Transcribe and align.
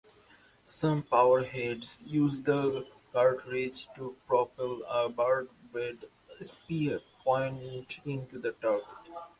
Some 0.65 1.03
powerheads 1.03 2.01
use 2.07 2.39
the 2.39 2.87
cartridge 3.13 3.85
to 3.93 4.17
propel 4.25 4.81
a 4.89 5.09
barbed 5.09 5.53
spear 6.39 7.01
point 7.23 7.99
into 8.03 8.39
the 8.39 8.53
target. 8.53 8.87